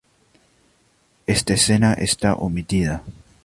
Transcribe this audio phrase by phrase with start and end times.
[1.27, 3.03] Esta escena está omitida.